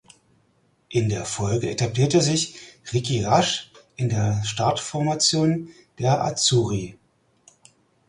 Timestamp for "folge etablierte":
1.25-2.21